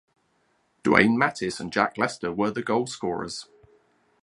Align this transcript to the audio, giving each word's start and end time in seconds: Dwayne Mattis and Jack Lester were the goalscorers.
Dwayne 0.83 1.15
Mattis 1.15 1.59
and 1.59 1.71
Jack 1.71 1.95
Lester 1.95 2.31
were 2.31 2.49
the 2.49 2.63
goalscorers. 2.63 3.45